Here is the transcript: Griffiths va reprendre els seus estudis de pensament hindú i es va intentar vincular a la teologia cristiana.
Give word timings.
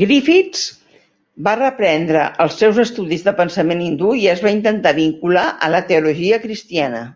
Griffiths 0.00 0.64
va 1.46 1.54
reprendre 1.62 2.26
els 2.46 2.60
seus 2.64 2.82
estudis 2.84 3.26
de 3.30 3.36
pensament 3.40 3.82
hindú 3.88 4.12
i 4.26 4.30
es 4.36 4.46
va 4.48 4.54
intentar 4.60 4.96
vincular 5.02 5.48
a 5.70 5.76
la 5.78 5.84
teologia 5.94 6.46
cristiana. 6.48 7.06